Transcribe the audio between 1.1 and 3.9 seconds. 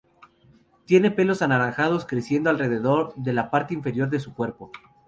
pelos anaranjados creciendo alrededor de la parte